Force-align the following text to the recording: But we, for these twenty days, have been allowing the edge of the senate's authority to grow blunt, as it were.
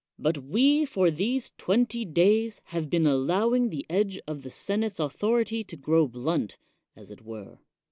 But 0.17 0.39
we, 0.39 0.83
for 0.83 1.11
these 1.11 1.51
twenty 1.59 2.05
days, 2.05 2.59
have 2.69 2.89
been 2.89 3.05
allowing 3.05 3.69
the 3.69 3.85
edge 3.87 4.19
of 4.25 4.41
the 4.41 4.49
senate's 4.49 4.99
authority 4.99 5.63
to 5.65 5.77
grow 5.77 6.07
blunt, 6.07 6.57
as 6.95 7.11
it 7.11 7.21
were. 7.23 7.59